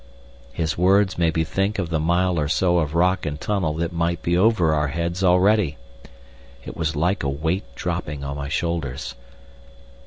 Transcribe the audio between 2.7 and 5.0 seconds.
of rock and tunnel that might be over our